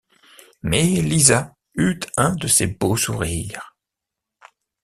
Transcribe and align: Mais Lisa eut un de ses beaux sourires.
Mais 0.63 0.99
Lisa 0.99 1.55
eut 1.75 1.99
un 2.17 2.33
de 2.33 2.47
ses 2.47 2.65
beaux 2.65 2.97
sourires. 2.97 3.75